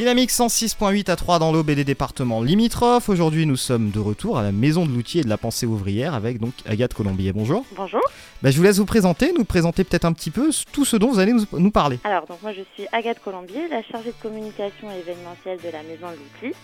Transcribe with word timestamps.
Dynamique 0.00 0.30
106.8 0.30 1.10
à 1.10 1.16
3 1.16 1.38
dans 1.38 1.52
l'Aube 1.52 1.68
et 1.68 1.74
les 1.74 1.84
départements 1.84 2.40
limitrophes. 2.40 3.10
Aujourd'hui, 3.10 3.44
nous 3.44 3.58
sommes 3.58 3.90
de 3.90 3.98
retour 3.98 4.38
à 4.38 4.42
la 4.42 4.50
Maison 4.50 4.86
de 4.86 4.90
l'Outil 4.90 5.18
et 5.18 5.22
de 5.22 5.28
la 5.28 5.36
Pensée 5.36 5.66
ouvrière 5.66 6.14
avec 6.14 6.40
donc 6.40 6.54
Agathe 6.64 6.94
Colombier. 6.94 7.34
Bonjour. 7.34 7.66
Bonjour. 7.76 8.00
Bah, 8.40 8.50
je 8.50 8.56
vous 8.56 8.62
laisse 8.62 8.78
vous 8.78 8.86
présenter, 8.86 9.34
nous 9.36 9.44
présenter 9.44 9.84
peut-être 9.84 10.06
un 10.06 10.14
petit 10.14 10.30
peu 10.30 10.52
tout 10.72 10.86
ce 10.86 10.96
dont 10.96 11.10
vous 11.10 11.18
allez 11.18 11.34
nous, 11.34 11.44
nous 11.52 11.70
parler. 11.70 11.98
Alors, 12.04 12.24
donc 12.24 12.40
moi 12.40 12.54
je 12.54 12.62
suis 12.72 12.88
Agathe 12.92 13.20
Colombier, 13.22 13.68
la 13.68 13.82
chargée 13.82 14.12
de 14.12 14.22
communication 14.22 14.90
événementielle 14.90 15.58
de 15.58 15.70
la 15.70 15.82
Maison 15.82 16.06
de 16.06 16.46
l'Outil. 16.46 16.56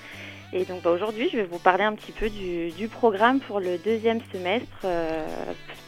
Et 0.52 0.64
donc 0.64 0.82
bah, 0.82 0.90
aujourd'hui, 0.90 1.28
je 1.30 1.36
vais 1.38 1.44
vous 1.44 1.58
parler 1.58 1.84
un 1.84 1.94
petit 1.94 2.12
peu 2.12 2.30
du, 2.30 2.70
du 2.70 2.88
programme 2.88 3.40
pour 3.40 3.60
le 3.60 3.78
deuxième 3.78 4.20
semestre 4.32 4.66
euh, 4.84 5.26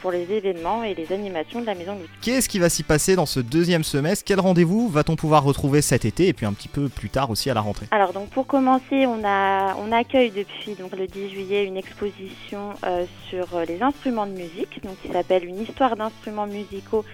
pour 0.01 0.11
les 0.11 0.31
événements 0.33 0.85
et 0.85 0.95
les 0.95 1.13
animations 1.13 1.61
de 1.61 1.67
la 1.67 1.75
Maison 1.75 1.95
de 1.95 2.01
l'Outil. 2.01 2.13
Qu'est-ce 2.23 2.49
qui 2.49 2.59
va 2.59 2.69
s'y 2.69 2.83
passer 2.83 3.17
dans 3.17 3.27
ce 3.27 3.41
deuxième 3.41 3.85
semestre? 3.85 4.25
Quel 4.27 4.41
rendez-vous 4.41 4.89
va-t-on 4.89 5.17
pouvoir 5.17 5.45
retrouver 5.45 5.83
cet 5.83 6.05
été 6.05 6.29
et 6.29 6.33
puis 6.33 6.47
un 6.47 6.53
petit 6.53 6.69
peu 6.69 6.89
plus 6.89 7.09
tard 7.09 7.31
aussi 7.31 7.51
à 7.51 7.55
la 7.55 7.61
rentrée? 7.61 7.87
Alors 7.91 8.13
donc 8.13 8.31
pour 8.31 8.47
commencer, 8.47 9.07
on, 9.07 9.25
a, 9.25 9.75
on 9.77 9.93
accueille 9.93 10.31
depuis 10.31 10.75
donc, 10.75 10.97
le 10.97 11.07
10 11.07 11.31
juillet 11.31 11.65
une 11.65 11.77
exposition 11.77 12.75
euh, 12.85 13.05
sur 13.29 13.55
euh, 13.55 13.65
les 13.65 13.83
instruments 13.83 14.27
de 14.27 14.33
musique, 14.33 14.83
donc 14.83 15.01
qui 15.03 15.09
s'appelle 15.09 15.45
Une 15.45 15.61
histoire 15.61 15.97
d'instruments 15.97 16.47
musicaux 16.47 17.05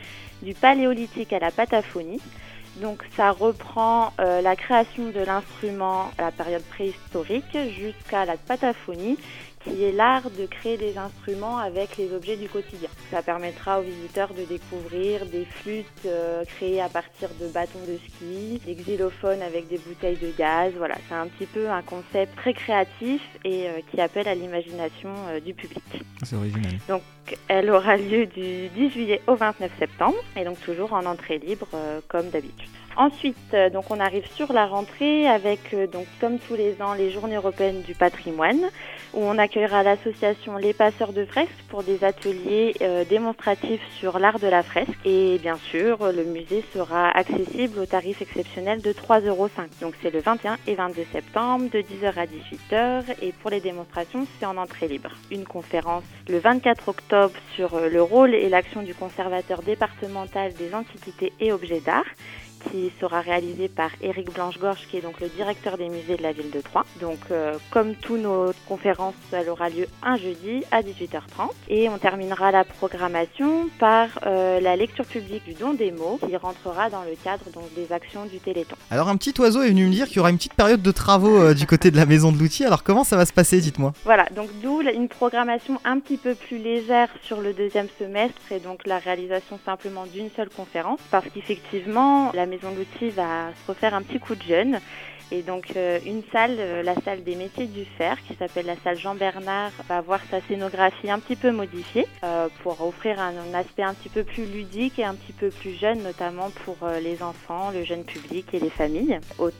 du 0.42 0.55
paléolithique 0.55 1.33
à 1.33 1.38
la 1.38 1.50
pataphonie. 1.50 2.20
Donc 2.77 3.05
ça 3.16 3.30
reprend 3.30 4.12
euh, 4.19 4.41
la 4.41 4.56
création 4.56 5.10
de 5.10 5.20
l'instrument 5.20 6.10
à 6.19 6.23
la 6.23 6.30
période 6.33 6.62
préhistorique 6.62 7.56
jusqu'à 7.78 8.24
la 8.24 8.37
pataphonie, 8.37 9.16
qui 9.64 9.84
est 9.84 9.92
l'art 9.92 10.30
de 10.30 10.46
créer 10.46 10.77
des 10.77 10.96
instruments 10.98 11.59
avec 11.59 11.96
les 11.96 12.12
objets 12.14 12.36
du 12.36 12.48
quotidien. 12.48 12.88
Ça 13.10 13.22
permettra 13.22 13.80
aux 13.80 13.82
visiteurs 13.82 14.32
de 14.34 14.45
découvrir 14.45 15.27
des 15.27 15.45
flûtes 15.45 15.86
euh, 16.06 16.45
créées 16.45 16.80
à 16.80 16.88
partir 16.88 17.28
de 17.41 17.48
bâtons 17.48 17.80
de 17.86 17.98
ski, 17.98 18.60
des 18.64 18.74
xylophones 18.74 19.42
avec 19.42 19.69
des 19.69 19.78
bouteilles 19.78 20.16
de 20.16 20.30
gaz. 20.36 20.72
Voilà, 20.77 20.96
c'est 21.08 21.14
un 21.14 21.27
petit 21.27 21.46
peu 21.46 21.70
un 21.70 21.82
concept 21.82 22.36
très 22.36 22.55
créatif 22.55 23.22
et 23.44 23.69
euh, 23.69 23.80
qui 23.91 24.00
appelle 24.00 24.28
à 24.28 24.34
l'imagination 24.34 25.11
euh, 25.28 25.41
du 25.41 25.55
public. 25.55 25.83
C'est 26.22 26.36
original. 26.36 26.72
Donc 26.89 27.02
elle 27.48 27.70
aura 27.70 27.96
lieu 27.96 28.27
du 28.27 28.69
10 28.69 28.91
juillet 28.91 29.20
au 29.27 29.34
29 29.34 29.70
septembre 29.78 30.17
et 30.36 30.44
donc 30.44 30.61
toujours 30.61 30.92
en 30.92 31.06
entrée 31.06 31.39
libre 31.39 31.69
comme 32.08 32.28
d'habitude. 32.28 32.69
Ensuite, 32.97 33.37
euh, 33.55 33.70
donc 33.70 33.91
on 33.91 33.98
arrive 33.98 34.27
sur 34.37 34.53
la 34.53 34.67
rentrée 34.67 35.27
avec 35.27 35.75
euh, 35.75 35.89
donc 35.89 36.06
comme 36.20 36.39
tous 36.39 36.55
les 36.55 36.81
ans 36.81 36.95
les 36.95 37.11
Journées 37.11 37.34
européennes 37.34 37.83
du 37.83 37.92
patrimoine 37.95 38.61
où 39.14 39.20
on 39.20 39.36
accueillera 39.36 39.83
l'association 39.83 40.56
Les 40.56 40.73
Passeurs 40.73 41.12
de 41.12 41.25
Fresques 41.25 41.51
pour 41.69 41.83
des 41.83 42.05
ateliers 42.05 42.75
euh, 42.83 43.05
démonstratifs 43.05 43.83
sur 43.98 44.20
l'art 44.20 44.39
de 44.39 44.47
la 44.47 44.62
fresque 44.62 44.92
et 45.05 45.39
bien 45.39 45.56
sûr 45.70 46.12
le 46.12 46.25
musée 46.25 46.64
sera 46.73 47.09
accessible 47.11 47.81
au 47.81 47.86
tarif 47.86 48.23
exceptionnel 48.23 48.81
de 48.81 48.92
3,05 48.92 49.27
euros. 49.27 49.51
Donc 49.81 49.95
c'est 50.01 50.12
le 50.12 50.20
21 50.20 50.56
et 50.69 50.75
22 50.77 51.05
septembre 51.12 51.70
de 51.73 51.81
10h 51.81 52.12
à 52.17 52.27
18h 52.27 53.05
et 53.23 53.33
pour 53.33 53.51
les 53.51 53.61
démonstrations 53.61 54.25
c'est 54.39 54.47
en 54.47 54.56
entrée 54.56 54.86
libre. 54.86 55.11
Une 55.33 55.45
conférence 55.45 56.05
le 56.29 56.39
24 56.39 56.89
octobre 56.89 57.34
sur 57.56 57.75
euh, 57.75 57.89
le 57.89 58.03
rôle 58.03 58.34
et 58.34 58.48
l'action 58.48 58.83
du 58.83 58.95
conservateur 58.95 59.62
départemental 59.62 60.53
des 60.55 60.75
antiquités 60.75 61.33
et 61.41 61.53
objets 61.53 61.81
d'art 61.81 62.05
qui 62.70 62.93
sera 63.01 63.20
réalisé 63.20 63.69
par 63.69 63.91
Éric 64.03 64.33
Blanche-Gorge, 64.33 64.87
qui 64.91 64.98
est 64.98 65.01
donc 65.01 65.20
le 65.20 65.29
directeur 65.29 65.77
des 65.79 65.89
musées 65.89 66.17
de 66.17 66.23
la 66.23 66.33
ville 66.33 66.51
de 66.51 66.61
Troyes. 66.61 66.84
Donc, 67.01 67.19
euh, 67.31 67.55
comme 67.70 67.95
toutes 67.95 68.20
nos 68.20 68.53
conférences, 68.69 69.15
elle 69.33 69.48
aura 69.48 69.69
lieu 69.69 69.87
un 70.03 70.17
jeudi 70.17 70.62
à 70.70 70.83
18h30. 70.83 71.51
Et 71.69 71.89
on 71.89 71.98
terminera 71.98 72.51
la 72.51 72.65
programmation 72.65 73.69
par 73.79 74.09
euh, 74.27 74.61
la 74.61 74.77
lecture 74.77 75.07
publique 75.07 75.45
du 75.45 75.55
don 75.55 75.75
des 75.75 75.91
mots, 75.91 76.19
qui 76.27 76.37
rentrera 76.37 76.91
dans 76.91 77.03
le 77.03 77.15
cadre 77.23 77.45
donc, 77.53 77.65
des 77.75 77.92
actions 77.92 78.27
du 78.27 78.39
Téléthon. 78.39 78.77
Alors 78.91 79.09
un 79.09 79.17
petit 79.17 79.35
oiseau 79.39 79.62
est 79.62 79.69
venu 79.69 79.87
me 79.87 79.92
dire 79.92 80.07
qu'il 80.07 80.17
y 80.17 80.20
aura 80.20 80.31
une 80.31 80.37
petite 80.37 80.55
période 80.55 80.83
de 80.83 80.91
travaux 80.91 81.37
euh, 81.39 81.55
du 81.55 81.67
côté 81.67 81.91
de 81.91 81.97
la 81.97 82.07
Maison 82.07 82.33
de 82.33 82.39
l'Outil. 82.39 82.65
Alors 82.65 82.83
comment 82.83 83.05
ça 83.05 83.17
va 83.17 83.27
se 83.27 83.33
passer, 83.33 83.61
dites-moi? 83.61 83.92
Voilà, 84.05 84.27
donc 84.35 84.48
d'où 84.62 84.83
une 84.83 85.09
programmation 85.09 85.81
un 85.85 85.98
petit 85.98 86.17
peu 86.17 86.35
plus 86.35 86.59
légère 86.59 87.09
sur 87.23 87.41
le 87.41 87.53
deuxième 87.53 87.89
semestre 87.98 88.41
et 88.51 88.61
donc 88.61 88.86
la 88.86 88.98
réalisation 88.98 89.58
simplement 89.64 90.05
d'une 90.07 90.30
seule 90.36 90.51
conférence 90.51 91.01
parce 91.11 91.27
qu'effectivement 91.33 92.30
la 92.35 92.47
Maison 92.55 92.70
de 92.70 92.77
l'Outil 92.77 93.11
va 93.11 93.51
se 93.51 93.67
refaire 93.67 93.95
un 93.95 94.03
petit 94.03 94.20
coup 94.20 94.37
de 94.37 94.42
jeune 94.42 94.81
et 95.30 95.42
donc 95.42 95.73
euh, 95.77 95.98
une 96.07 96.23
salle, 96.33 96.57
euh, 96.58 96.83
la 96.83 96.95
salle 97.02 97.24
des 97.24 97.35
métiers 97.35 97.67
du 97.67 97.85
fer 97.85 98.17
qui 98.27 98.35
s'appelle 98.35 98.67
la 98.67 98.77
salle 98.83 98.98
Jean 98.98 99.14
Bernard 99.14 99.73
va 99.89 99.98
avoir 99.98 100.20
sa 100.30 100.40
scénographie 100.42 101.11
un 101.11 101.18
petit 101.18 101.36
peu 101.36 101.51
modifiée 101.51 102.07
euh, 102.23 102.48
pour 102.62 102.80
offrir 102.86 103.20
un, 103.20 103.55
aspect 103.55 103.83
un 103.83 103.95
petit 103.95 104.08
peu 104.08 104.24
plus 104.24 104.46
ludique 104.46 104.98
et 104.98 105.05
un 105.05 105.14
petit 105.14 105.33
peu 105.33 105.51
plus 105.51 105.73
jeune 105.74 106.02
notamment 106.02 106.51
pour 106.64 106.77
euh, 106.83 107.01
les 107.01 107.23
enfants, 107.23 107.70
le 107.73 107.85
jeune 107.85 108.05
public 108.05 108.52
et 108.52 108.61
les 108.61 108.70
familles. 108.70 109.18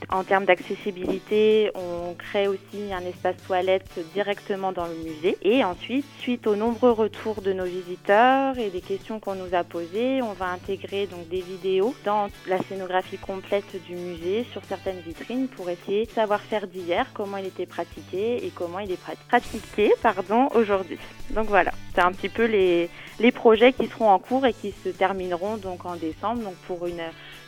En 0.09 0.23
termes 0.23 0.45
d'accessibilité, 0.45 1.71
on 1.75 2.13
crée 2.13 2.47
aussi 2.47 2.93
un 2.93 3.05
espace 3.05 3.37
toilette 3.45 3.99
directement 4.13 4.71
dans 4.71 4.85
le 4.85 4.95
musée. 4.95 5.37
Et 5.41 5.63
ensuite, 5.63 6.05
suite 6.19 6.47
aux 6.47 6.55
nombreux 6.55 6.91
retours 6.91 7.41
de 7.41 7.53
nos 7.53 7.65
visiteurs 7.65 8.57
et 8.57 8.69
des 8.69 8.81
questions 8.81 9.19
qu'on 9.19 9.35
nous 9.35 9.53
a 9.53 9.63
posées, 9.63 10.21
on 10.21 10.33
va 10.33 10.47
intégrer 10.47 11.07
donc 11.07 11.27
des 11.29 11.41
vidéos 11.41 11.95
dans 12.03 12.27
la 12.47 12.59
scénographie 12.63 13.17
complète 13.17 13.81
du 13.87 13.95
musée 13.95 14.45
sur 14.51 14.63
certaines 14.65 14.99
vitrines 14.99 15.47
pour 15.55 15.69
essayer 15.69 16.05
de 16.05 16.11
savoir-faire 16.11 16.67
d'hier, 16.67 17.07
comment 17.13 17.37
il 17.37 17.45
était 17.47 17.65
pratiqué 17.65 18.45
et 18.45 18.49
comment 18.49 18.79
il 18.79 18.91
est 18.91 19.01
prat- 19.01 19.13
pratiqué 19.27 19.91
aujourd'hui. 20.55 20.97
Donc 21.31 21.47
voilà, 21.47 21.71
c'est 21.95 22.01
un 22.01 22.11
petit 22.11 22.29
peu 22.29 22.45
les, 22.45 22.89
les 23.19 23.31
projets 23.31 23.73
qui 23.73 23.87
seront 23.87 24.09
en 24.09 24.19
cours 24.19 24.45
et 24.45 24.53
qui 24.53 24.73
se 24.83 24.89
termineront 24.89 25.57
donc 25.57 25.85
en 25.85 25.95
décembre, 25.95 26.41
donc 26.43 26.55
pour 26.67 26.85
une 26.87 27.01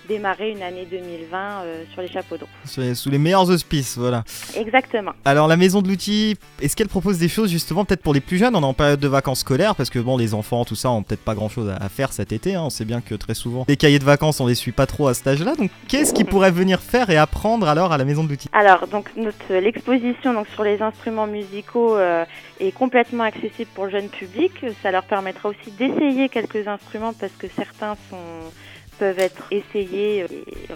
démarrer 0.07 0.51
une 0.51 0.63
année 0.63 0.87
2020 0.89 1.37
euh, 1.63 1.83
sur 1.91 2.01
les 2.01 2.07
chapeaux 2.07 2.37
de 2.37 2.43
roue. 2.45 2.93
Sous 2.95 3.09
les 3.09 3.17
meilleurs 3.17 3.49
auspices, 3.49 3.97
voilà. 3.97 4.23
Exactement. 4.55 5.11
Alors 5.25 5.49
la 5.49 5.57
Maison 5.57 5.81
de 5.81 5.89
l'Outil, 5.89 6.37
est-ce 6.61 6.77
qu'elle 6.77 6.87
propose 6.87 7.17
des 7.17 7.27
choses 7.27 7.51
justement 7.51 7.83
peut-être 7.83 8.01
pour 8.03 8.13
les 8.13 8.21
plus 8.21 8.37
jeunes? 8.37 8.55
On 8.55 8.61
est 8.61 8.65
en 8.65 8.73
période 8.73 9.01
de 9.01 9.07
vacances 9.09 9.41
scolaires 9.41 9.75
parce 9.75 9.89
que 9.89 9.99
bon, 9.99 10.15
les 10.15 10.33
enfants, 10.33 10.63
tout 10.63 10.75
ça, 10.75 10.91
ont 10.91 11.03
peut-être 11.03 11.19
pas 11.25 11.35
grand-chose 11.35 11.69
à- 11.69 11.75
à 11.75 11.89
faire 11.89 12.13
cet 12.13 12.31
été. 12.31 12.55
hein. 12.55 12.61
On 12.63 12.69
sait 12.69 12.85
bien 12.85 13.01
que 13.01 13.15
très 13.15 13.33
souvent, 13.33 13.65
les 13.67 13.75
cahiers 13.75 13.99
de 13.99 14.05
vacances, 14.05 14.39
on 14.39 14.47
les 14.47 14.55
suit 14.55 14.71
pas 14.71 14.85
trop 14.85 15.09
à 15.09 15.13
cet 15.13 15.27
âge-là. 15.27 15.55
Donc 15.55 15.71
qu'est-ce 15.89 16.13
qu'ils 16.13 16.25
pourraient 16.25 16.51
venir 16.51 16.79
faire 16.79 17.09
et 17.09 17.17
apprendre 17.17 17.67
alors 17.67 17.91
à 17.91 17.97
la 17.97 18.05
Maison 18.05 18.23
de 18.23 18.29
l'Outil? 18.29 18.47
Alors, 18.53 18.87
donc 18.87 19.09
notre 19.17 19.53
l'exposition 19.55 20.33
donc 20.33 20.47
sur 20.53 20.63
les 20.63 20.81
instruments 20.81 21.27
musicaux 21.27 21.97
euh, 21.97 22.23
est 22.61 22.71
complètement 22.71 23.25
accessible 23.25 23.69
pour 23.75 23.83
le 23.83 23.91
jeune 23.91 24.07
public. 24.07 24.36
Ça 24.81 24.91
leur 24.91 25.03
permettra 25.03 25.49
aussi 25.49 25.71
d'essayer 25.71 26.29
quelques 26.29 26.67
instruments 26.67 27.13
parce 27.13 27.33
que 27.33 27.47
certains 27.47 27.95
sont 28.09 28.51
peuvent 28.97 29.19
être 29.19 29.43
essayés 29.51 30.19
et 30.19 30.27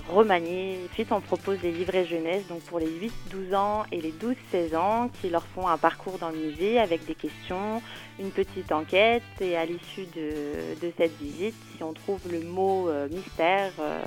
remaniés. 0.09 0.79
Ensuite, 0.89 1.11
on 1.11 1.22
propose 1.22 1.59
des 1.59 1.72
livrets 1.72 2.05
jeunesse 2.05 2.47
donc 2.47 2.61
pour 2.61 2.79
les 2.79 2.88
8-12 2.88 3.55
ans 3.55 3.83
et 3.91 3.99
les 3.99 4.11
12-16 4.11 4.75
ans 4.75 5.09
qui 5.22 5.29
leur 5.29 5.45
font 5.45 5.67
un 5.67 5.77
parcours 5.77 6.17
dans 6.19 6.29
le 6.29 6.38
musée 6.38 6.79
avec 6.79 7.05
des 7.05 7.16
questions, 7.16 7.81
une 8.19 8.31
petite 8.31 8.72
enquête 8.72 9.23
et 9.39 9.57
à 9.57 9.66
l'issue 9.66 10.05
de, 10.16 10.79
de 10.81 10.93
cette 10.97 11.17
visite, 11.17 11.55
si 11.75 11.83
on 11.83 11.93
trouve 11.93 12.22
le 12.31 12.41
mot 12.41 12.89
euh, 12.89 13.07
mystère, 13.09 13.72
euh, 13.79 14.03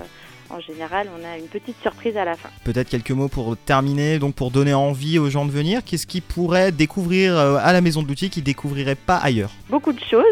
en 0.49 0.59
général, 0.59 1.07
on 1.17 1.25
a 1.25 1.37
une 1.37 1.47
petite 1.47 1.79
surprise 1.81 2.17
à 2.17 2.25
la 2.25 2.35
fin. 2.35 2.49
Peut-être 2.63 2.89
quelques 2.89 3.11
mots 3.11 3.27
pour 3.27 3.57
terminer, 3.57 4.19
donc 4.19 4.35
pour 4.35 4.51
donner 4.51 4.73
envie 4.73 5.19
aux 5.19 5.29
gens 5.29 5.45
de 5.45 5.51
venir. 5.51 5.83
Qu'est-ce 5.83 6.07
qu'ils 6.07 6.21
pourraient 6.21 6.71
découvrir 6.71 7.37
euh, 7.37 7.57
à 7.59 7.73
la 7.73 7.81
Maison 7.81 8.03
de 8.03 8.07
l'Outil 8.07 8.29
qu'ils 8.29 8.43
découvriraient 8.43 8.95
pas 8.95 9.17
ailleurs? 9.17 9.51
Beaucoup 9.69 9.93
de 9.93 9.99
choses. 9.99 10.23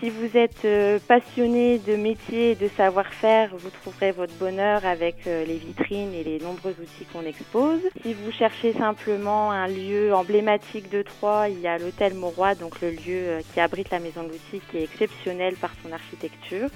Si 0.00 0.10
vous 0.10 0.36
êtes 0.36 0.64
euh, 0.64 0.98
passionné 1.06 1.78
de 1.78 1.96
métier 1.96 2.52
et 2.52 2.54
de 2.54 2.68
savoir-faire, 2.76 3.50
vous 3.56 3.70
trouverez 3.82 4.12
votre 4.12 4.34
bonheur 4.34 4.84
avec 4.84 5.26
euh, 5.26 5.44
les 5.46 5.56
vitrines 5.56 6.12
et 6.14 6.24
les 6.24 6.38
nombreux 6.38 6.74
outils 6.80 7.06
qu'on 7.12 7.24
expose. 7.24 7.80
Si 8.02 8.12
vous 8.12 8.32
cherchez 8.32 8.72
simplement 8.74 9.50
un 9.50 9.68
lieu 9.68 10.14
emblématique 10.14 10.90
de 10.90 11.02
Troyes, 11.02 11.48
il 11.48 11.60
y 11.60 11.66
a 11.66 11.78
l'hôtel 11.78 12.14
Mauroy, 12.14 12.54
donc 12.54 12.80
le 12.80 12.90
lieu 12.90 13.38
qui 13.52 13.60
abrite 13.60 13.90
la 13.90 14.00
maison 14.00 14.22
de 14.22 14.28
l'outil, 14.28 14.60
qui 14.70 14.78
est 14.78 14.84
exceptionnel 14.84 15.54
par 15.54 15.70
son 15.82 15.92
architecture. 15.92 16.68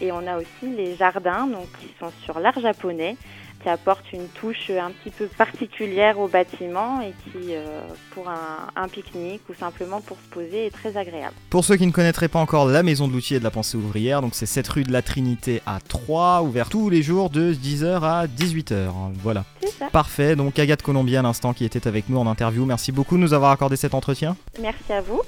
Et 0.00 0.12
on 0.12 0.26
a 0.26 0.38
aussi 0.38 0.74
les 0.76 0.96
jardins, 0.96 1.46
donc 1.46 1.66
qui 1.80 1.88
sont 1.98 2.10
sur 2.24 2.40
l'art 2.40 2.58
japonais, 2.60 3.16
qui 3.62 3.68
apportent 3.68 4.12
une 4.12 4.26
touche 4.28 4.70
un 4.70 4.90
petit 4.90 5.10
peu 5.10 5.26
particulière 5.26 6.18
au 6.18 6.28
bâtiment 6.28 7.00
et 7.02 7.12
qui, 7.24 7.54
euh, 7.54 7.80
pour 8.12 8.28
un, 8.28 8.68
un 8.74 8.88
pique-nique 8.88 9.42
ou 9.48 9.54
simplement 9.54 10.00
pour 10.00 10.16
se 10.16 10.28
poser, 10.30 10.66
est 10.66 10.70
très 10.70 10.96
agréable. 10.96 11.34
Pour 11.50 11.64
ceux 11.64 11.76
qui 11.76 11.86
ne 11.86 11.92
connaîtraient 11.92 12.28
pas 12.28 12.38
encore 12.38 12.66
la 12.66 12.82
Maison 12.82 13.06
de 13.06 13.12
l'Outil 13.12 13.34
et 13.34 13.38
de 13.38 13.44
la 13.44 13.50
Pensée 13.50 13.76
ouvrière, 13.76 14.22
donc 14.22 14.34
c'est 14.34 14.46
cette 14.46 14.68
rue 14.68 14.84
de 14.84 14.92
la 14.92 15.02
Trinité 15.02 15.60
à 15.66 15.78
3, 15.86 16.42
ouvert 16.42 16.68
tous 16.68 16.88
les 16.88 17.02
jours 17.02 17.28
de 17.30 17.52
10h 17.52 18.02
à 18.02 18.26
18h. 18.26 18.88
Voilà. 19.22 19.44
C'est 19.60 19.70
ça. 19.70 19.86
Parfait, 19.90 20.36
donc 20.36 20.58
Agathe 20.58 20.82
Colombier 20.82 21.18
à 21.18 21.22
l'instant 21.22 21.52
qui 21.52 21.64
était 21.64 21.86
avec 21.86 22.08
nous 22.08 22.18
en 22.18 22.26
interview. 22.26 22.64
Merci 22.64 22.92
beaucoup 22.92 23.16
de 23.16 23.20
nous 23.20 23.34
avoir 23.34 23.50
accordé 23.50 23.76
cet 23.76 23.94
entretien. 23.94 24.36
Merci 24.60 24.92
à 24.92 25.02
vous. 25.02 25.20